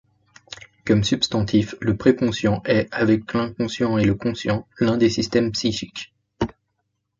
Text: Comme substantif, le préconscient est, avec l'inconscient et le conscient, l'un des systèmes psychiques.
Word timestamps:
Comme 0.83 1.03
substantif, 1.03 1.75
le 1.79 1.95
préconscient 1.95 2.63
est, 2.65 2.87
avec 2.91 3.35
l'inconscient 3.35 3.99
et 3.99 4.03
le 4.05 4.15
conscient, 4.15 4.67
l'un 4.79 4.97
des 4.97 5.11
systèmes 5.11 5.51
psychiques. 5.51 6.11